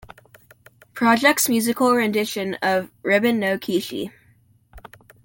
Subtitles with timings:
[0.95, 4.11] Project's musical rendition of "Ribbon no Kishi".